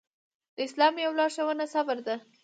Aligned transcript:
د 0.55 0.57
اسلام 0.67 0.93
يوه 1.03 1.15
لارښوونه 1.19 1.65
صبر 1.73 1.97
ده. 2.07 2.15